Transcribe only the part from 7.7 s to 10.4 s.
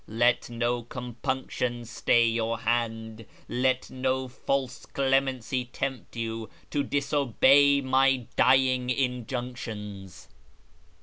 my dying injunctions."